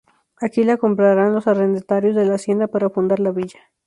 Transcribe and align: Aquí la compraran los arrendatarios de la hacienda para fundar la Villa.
Aquí 0.39 0.63
la 0.63 0.77
compraran 0.77 1.31
los 1.31 1.45
arrendatarios 1.45 2.15
de 2.15 2.25
la 2.25 2.33
hacienda 2.33 2.65
para 2.67 2.89
fundar 2.89 3.19
la 3.19 3.29
Villa. 3.29 3.59